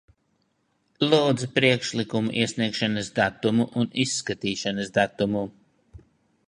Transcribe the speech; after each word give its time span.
Lūdzu 1.11 1.49
priekšlikumu 1.57 2.33
iesniegšanas 2.39 3.13
datumu 3.21 3.69
un 3.83 3.93
izskatīšanas 4.07 4.93
datumu. 5.01 5.47